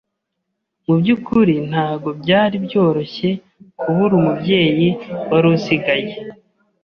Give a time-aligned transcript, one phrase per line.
[0.85, 3.29] mu byukuri ntago byari byoroshye
[3.79, 4.89] kubura umubyeyi
[5.29, 6.11] wari usigaye